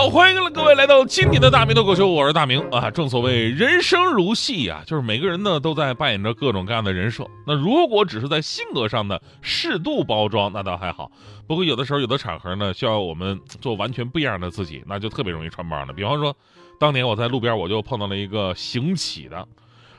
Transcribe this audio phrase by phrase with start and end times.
[0.00, 2.90] 好，欢迎各位来到今天的大明脱口秀，我是大明啊。
[2.90, 7.26] 正所谓人生如戏呀，就是每个人呢都在扮演着各种各样的人设。
[7.46, 11.12] 那如果只是在性格上的适度包装，那倒还好。
[11.46, 15.92] 不过有的时候，有的场合呢，需要我们做完全不一样的自己，那就特别容易穿帮了。
[15.92, 16.34] 比方说，
[16.78, 19.46] 当年我在路边，我就碰到了一个行乞的，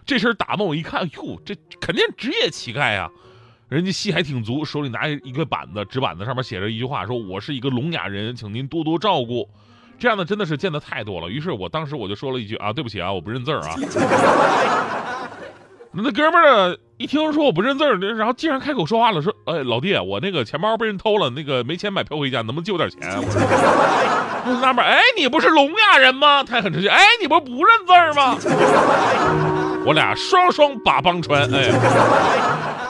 [0.04, 3.08] 这身打扮我一看，哟，这肯定职业乞丐呀。
[3.70, 9.48] 人家戏还挺足，手里拿一个板子，纸板子上面写着一句话，说我是一个聋哑人，请您多多照顾。
[10.02, 13.76] 这样的真的是见的太多了，于是我当时我就说了一句啊，对不起啊，我不认字儿啊。
[15.94, 23.00] 那哥们儿呢，一听说我不认字儿，然后竟然开口说话了，说，哎，老弟，我那个钱包被人偷了，那个没钱买票回家，能不能借我点钱？
[24.44, 26.44] 我纳闷，哎，你不是聋哑人吗？
[26.44, 28.36] 他也很生气，哎，你不不认字儿吗？
[29.86, 31.70] 我俩双双把帮穿，哎。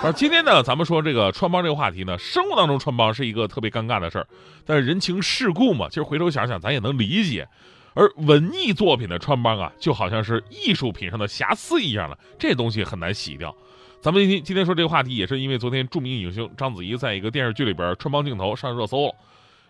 [0.03, 4.27] 而今天呢，咱们说这个穿帮这个话题呢，生活当中穿帮是一个特别尴尬的事儿，
[4.65, 7.47] 但是人情世故嘛，其实回头想想，咱也能理解。
[7.93, 13.55] 而文艺作品的穿帮啊，就好像是艺术品上的瑕疵一样了，这东西很难洗掉。
[14.01, 19.13] 咱们今天今天说这个话题，也是因为昨天著名影星章子怡在一个电视剧里边穿帮镜头上热搜了。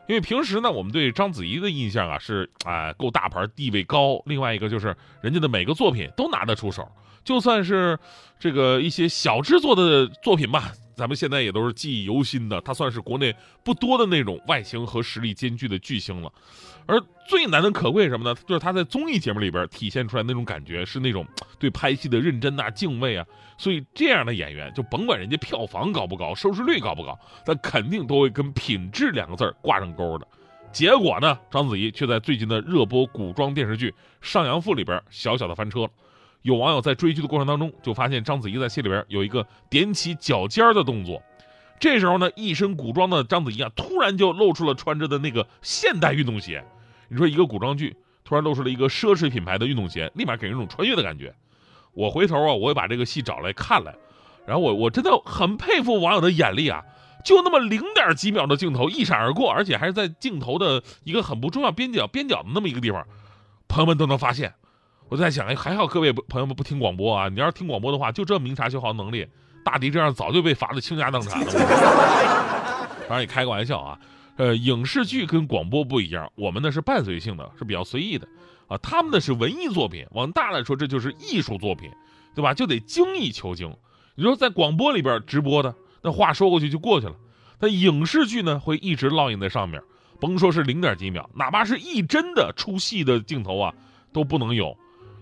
[0.07, 4.21] 因为平时呢，我们对章子怡的印象啊是啊够大牌，地位高。
[4.25, 6.87] 另外一个就是人家的每个作品都拿得出手。
[7.23, 7.97] 就算是
[8.39, 12.59] 这个一些小制作的作品吧，咱们现在也都是记忆犹新的。
[12.61, 16.31] 他算是国内不多的那种外形和实力兼具的巨星了。
[16.87, 18.35] 而最难能可贵什么呢？
[18.47, 21.25] 就是他在综艺节目里边体现出来那种感觉，是那种
[21.59, 23.25] 对拍戏的认真呐、敬畏啊。
[23.55, 30.27] 所以这样的演员，就甭管人家票房高不高、收视率高不高，但肯定都会跟品质两个字挂上钩的。
[30.73, 35.89] 结果呢，章子怡却在最近的热播古装电视剧《上阳赋》里边小小的翻车了。
[36.41, 41.21] 有网友在追剧的过程当中，就发现章子怡在戏里边有一个踮起脚尖的动作。
[41.79, 46.63] 这时候呢，一身古装的章子怡啊，突然就露出了穿着的那个现代运动鞋。
[47.09, 51.33] 你说一个古装剧突然露出了一个奢侈品牌的运动鞋，立马给人一种穿越的感觉。
[51.93, 53.93] 我回头啊，我也把这个戏找来看了，
[54.45, 56.83] 然后我我真的很佩服网友的眼力啊！
[57.23, 63.05] 就那么零点几秒的镜头一闪而过，而且还是在镜头的一个很不重要边角边角的那么一个地方，
[63.67, 64.53] 朋友们都能发现。
[65.11, 67.27] 我在想，哎，还好各位朋友们不听广播啊！
[67.27, 69.27] 你要是听广播的话，就这明察秋毫能力，
[69.61, 71.51] 大迪这样早就被罚得倾家荡产了。
[73.09, 73.99] 当然也开个玩笑啊，
[74.37, 78.25] 呃，影视剧跟广播不一样，我们呢是伴随性的，是比较随意的
[78.69, 78.77] 啊。
[78.77, 81.91] 他们呢是文艺作品，往大来说这就是艺术作品，
[82.33, 82.53] 对吧？
[82.53, 83.75] 就得精益求精。
[84.15, 87.15] 你说在广播里边直播的，那话说过去就过去了。
[87.59, 89.83] 但影视剧呢会一直烙印在上面，
[90.21, 93.73] 甭说是零点几秒，哪怕是一帧的出戏的镜头啊，
[94.13, 94.73] 都不能有。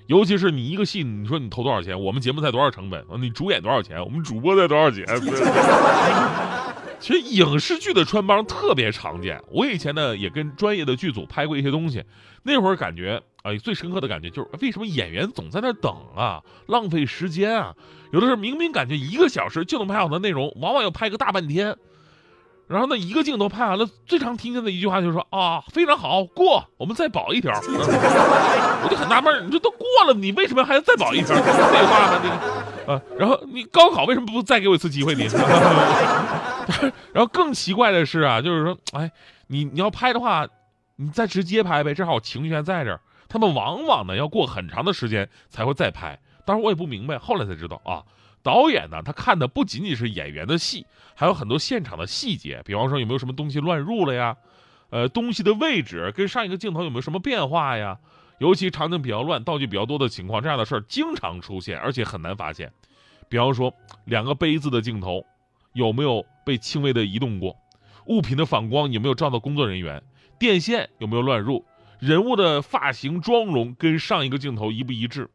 [0.09, 2.01] 尤其是你一个戏，你说你投多少钱？
[2.01, 3.05] 我们节目才多少成本？
[3.21, 4.03] 你主演多少钱？
[4.03, 5.05] 我们主播才多少钱？
[6.99, 9.39] 其实影视剧的穿帮特别常见。
[9.51, 12.03] 我以前呢也跟专业的剧组拍过一些东西，
[12.41, 17.75] 那会儿感觉啊最深刻的感觉就是为什么演员总在那等啊，浪费时间啊？
[18.11, 21.77] 有的时候明明感觉一个小时就能拍好的内容，往往要拍个大半天。
[22.69, 27.51] 然后那一个镜头拍完了，最常听见的一句话就是说啊，非常好，过，我们再保一条。
[27.65, 31.35] 我就很纳闷，你这都过了，你为什么还要再保一条？
[31.35, 32.19] 废话吗？
[32.21, 35.15] 这个啊，然后你高考为什么不再给我一次机会？
[35.15, 35.23] 你，
[37.11, 39.11] 然后更奇怪的是啊，就是说，哎，
[39.47, 40.47] 你你要拍的话，
[40.97, 43.01] 你再直接拍呗，正好我情绪还在这儿。
[43.27, 48.03] 他们往往呢要过很长的时间才会再拍，当时我也不明白，后来才知道啊。
[48.41, 50.85] 导演呢，他看的不仅仅是演员的戏，
[51.15, 54.37] 还有很多现场的细节，比方说有没有什么东西乱入了呀，
[54.89, 57.99] 呃，东西的位置跟上一个镜头有没有什么变化呀？
[58.39, 62.71] 尤其场景比较乱、道具比较多的情况，这样的事儿经常出现，而且很难发现。
[63.27, 63.73] 比方说，
[64.05, 65.25] 两个杯子的镜头
[65.73, 67.57] 有没有被轻微的移动过？
[68.05, 70.01] 物品的反光有没有照到工作人员？
[70.39, 71.65] 电线有没有乱入？
[71.99, 75.29] 人物的发型、妆容跟上一个镜头一不一致？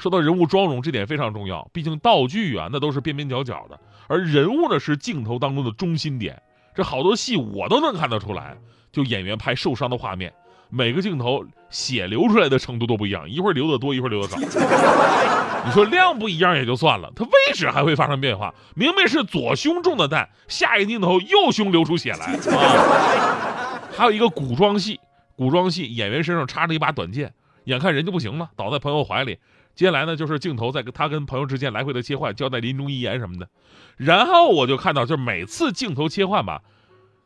[0.00, 1.68] 说到人物妆容，这点非常重要。
[1.74, 6.42] 毕竟道具啊，那都是边边角角的，而人物呢是镜头当中的中心点。
[6.74, 8.56] 这好多戏我都能看得出来，
[8.90, 10.32] 就演员拍受伤的画面，
[10.70, 14.38] 每个镜头血流出来的程度都不一样，一会儿流的多，一会儿流的少。
[15.66, 18.54] 你说量不一样也就算了，它位置还会发生变化。
[18.74, 22.26] 明明是左胸中的弹，下一个镜头右胸流出血来
[22.56, 23.82] 啊！
[23.94, 24.98] 还有一个古装戏，
[25.36, 27.34] 古装戏演员身上插着一把短剑。
[27.64, 29.38] 眼看人就不行了，倒在朋友怀里，
[29.74, 33.48] 接下来呢，就是镜头在跟他跟朋友之间来回的切换，交代临终遗言什么的。
[33.96, 36.60] 然后我就看到，就是每次镜头切换吧，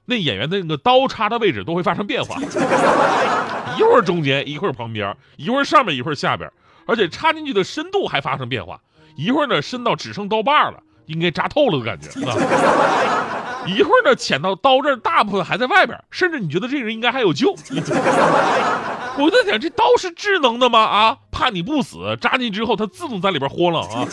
[0.05, 2.37] 那演员的那个刀插的位置都会发生变化，
[3.77, 6.51] 一会儿中间，一会儿旁边，一会儿上面，一会儿下边，
[6.87, 8.81] 而且插进去的深度还发生变化，
[9.17, 12.11] 一会儿呢深到只剩刀把了，应该扎透了的感觉，
[13.67, 17.55] 一会儿呢浅到刀刃大部分还在外边，甚至你觉得这个人应该还有救。
[19.17, 20.81] 我在想，这刀是智能的吗？
[20.81, 24.07] 啊，怕你不死，扎进之后它自动在里边豁楞啊。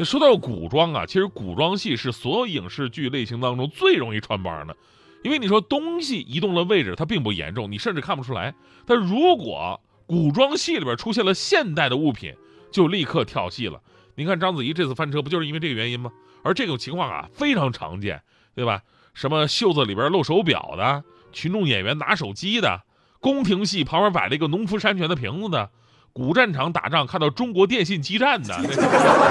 [0.02, 4.76] 说到古装啊，其实古装戏是所有影视剧类型当中最容易穿帮的，
[5.22, 8.54] 因为你说东西移动了位置，它并不严重，你甚至看不出来。
[8.86, 12.34] 但如果古装戏里边出现了现代的物品，
[12.72, 13.80] 就立刻跳戏了。
[14.16, 16.10] 你看章子怡这次翻车，不就是因为这个原因吗？
[16.42, 18.22] 而这种情况啊，非常常见，
[18.54, 18.82] 对吧？
[19.12, 22.82] 什么袖子里边露手表的，群众演员拿手机的。
[23.24, 25.66] 宫廷戏旁边摆了一个农夫山泉的瓶子呢，
[26.12, 28.54] 古战场打仗看到中国电信基站的。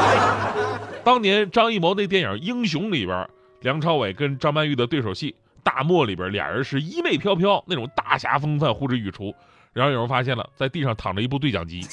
[1.06, 3.30] 当年张艺谋那电影《英雄》里边，
[3.62, 9.32] 梁朝伟跟张曼玉的对手戏，大漠里边俩人是衣袂飘飘，那种大侠风范呼之欲出。
[9.74, 11.86] 然后有人发现了，在地上躺着一部对讲机。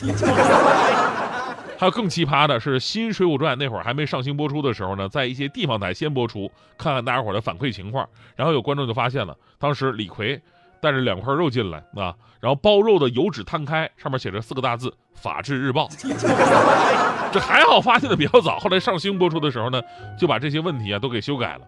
[1.79, 8.09] 还有更奇葩的是，《新水浒传》那会儿还没上星播出的时候呢，在一些地方台先播出，看看大家伙的反馈情况。
[8.37, 10.41] 然后有观众就发现了，当时李逵。
[10.81, 15.89] 带着两块肉进来啊，然后包肉的油纸摊开，上面写着四个大字“法制日报”。
[17.33, 19.81] 这还好发现的比较早，后来上星播出的时候呢，
[20.19, 21.61] 就把这些问题啊都给修改了。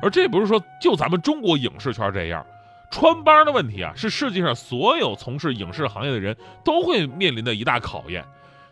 [0.00, 2.46] 而这不是说就咱们中国影视圈这样，
[2.90, 8.24] 穿帮的问题啊，是世界上所有从事影视行业的人都会面临的一大考验。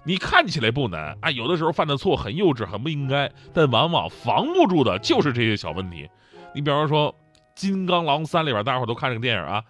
[0.05, 6.09] 你看起来不难啊，有的时候犯的错很幼稚，很不应该，但往往防不住的就是这些小问题。
[6.55, 7.13] 你比方说。
[7.55, 9.63] 《金刚狼三》里边，大伙都看这个电影啊。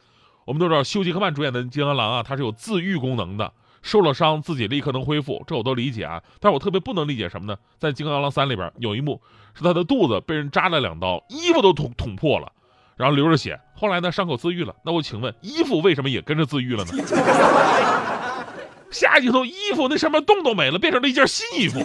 [0.45, 6.21] 我们都知道，休·杰克曼主演的金刚狼啊，他是有自愈功能的，受了伤自己立刻能恢复，这我都理解啊。
[6.41, 7.57] 但是我特别不能理解什么呢？
[7.79, 9.21] 在《金刚狼三》里边有一幕，
[9.55, 12.51] 是他的肚子被人扎了两刀，衣服都捅捅破了，
[12.97, 13.61] 然后流着血。
[13.77, 14.75] 后来呢，伤口自愈了。
[14.85, 16.93] 那我请问，衣服为什么也跟着自愈了呢？
[18.91, 21.79] 下镜头，衣服那上面洞都没了，变成了一件新衣服。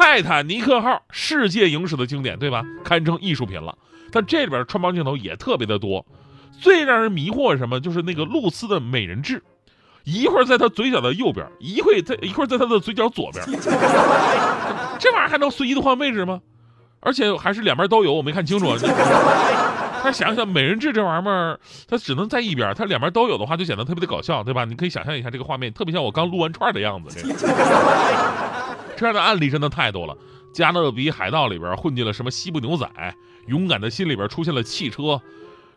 [0.00, 2.64] 泰坦尼克号世界影史的经典，对吧？
[2.82, 3.76] 堪称艺术品了。
[4.10, 6.06] 但这里边穿帮镜头也特别的多，
[6.58, 7.78] 最让人迷惑什么？
[7.78, 9.42] 就是那个露丝的美人痣，
[10.04, 13.44] 一会儿在她嘴角的右边，一会在一会儿在她的嘴角左边，
[14.98, 16.40] 这玩意儿还能随意的换位置吗？
[17.00, 18.74] 而且还是两边都有，我没看清楚。
[20.02, 24.64] 他想想美人痣这玩意儿，它只能在一边，它两边都有的话，就显得特别的搞笑，对吧？
[24.64, 27.20] 你可以想象一下这个画面，特别像我刚撸完串的样子。
[27.22, 27.28] 这
[29.00, 30.14] 这样的案例真的太多了。
[30.52, 32.86] 加勒比海盗里边混进了什么西部牛仔？
[33.46, 35.22] 勇敢的心里边出现了汽车。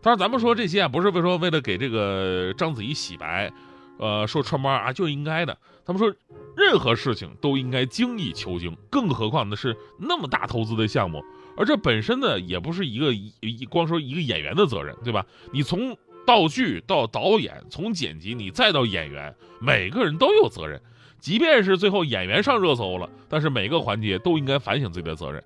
[0.02, 3.50] 当然，咱们说这些啊，不是为说为了给这个章子怡洗白，
[3.98, 5.58] 呃，说穿帮啊就应该的。
[5.86, 6.14] 他们说，
[6.58, 11.24] 任何事情都应该精益求精，更何况呢是那么大投资的项目，
[11.56, 15.26] 而这本身呢也不是一个一光说一个演员的责任，对吧？
[15.54, 20.82] 你从道具到导演，从剪辑你再到演员，每个人都有责任。
[21.20, 25.42] 即便是最后演员上热搜了，但是每个环节都应该反省自己的责任。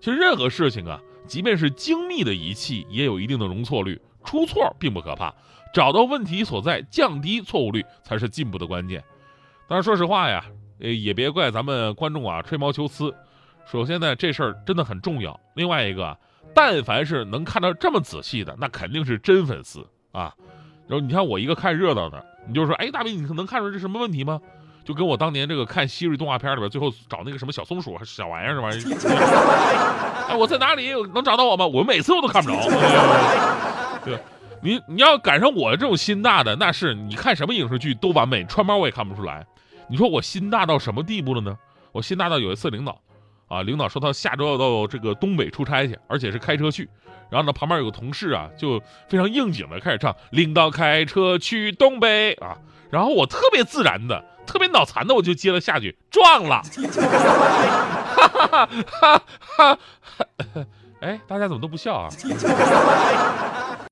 [0.00, 5.34] 其实任何事情啊，即便是精密的仪器，也有一定的容错率，出错并不可怕，
[5.72, 9.02] 找到问题所在，降低错误率才是进步的关键。
[9.68, 10.44] 当然，说实话呀，
[10.80, 13.14] 呃，也别怪咱们观众啊吹毛求疵。
[13.64, 15.38] 首先呢，这事儿真的很重要。
[15.54, 16.18] 另外一个，
[16.54, 20.32] 但凡是能看到这么仔细的，那肯定是真粉丝啊。
[20.86, 24.40] 然后你看我一个看热闹的，你就说，哎，大兵，你能看出这什么问题吗？
[24.84, 30.26] 就跟我当年这个看希瑞动画片里边，最后找那个什么小松鼠还是小玩意儿这玩意儿？
[30.28, 31.64] 哎，我在哪里能找到我吗？
[31.66, 32.56] 我每次我都看不着。
[34.04, 34.18] 对，
[34.60, 39.46] 你你要赶上我这种心大的，那是你看什么影视剧都完美，穿帮我也看不出来。
[39.88, 41.56] 你说我心大到什么地步了呢？
[41.92, 42.98] 我心大到有一次领导，
[43.52, 46.88] 啊，领导说他下周要到这个东北出差去，而且是开车去。
[47.28, 52.56] 然后呢，旁边有个同事啊，就非常应景的开始唱：“领导开车去东北啊。”
[52.90, 54.24] 然后我特别自然的。
[54.44, 56.60] 特别脑残的，我就接了下去，撞了，
[58.16, 59.22] 哈哈哈哈
[59.56, 59.78] 哈！
[61.00, 62.08] 哎，大家怎么都不笑啊？